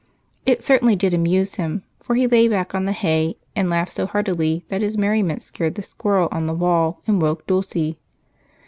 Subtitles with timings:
[0.47, 4.07] It certainly did amuse him, for he lay back on the hay and laughed so
[4.07, 7.93] heartily that his merriment scared the squirrel on the wall and woke Dulce.